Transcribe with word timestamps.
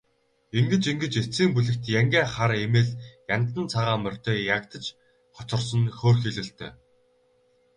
Ингэж 0.57 0.83
ингэж 0.91 1.13
эцсийн 1.21 1.51
бүлэгт 1.55 1.83
янгиа 1.99 2.25
хар 2.33 2.51
эмээл, 2.65 2.91
яндан 3.35 3.65
цагаан 3.73 3.99
морьтой 4.03 4.37
ягдаж 4.55 4.85
хоцорсон 5.35 5.81
нь 5.85 5.93
хөөрхийлөлтэй. 5.99 6.71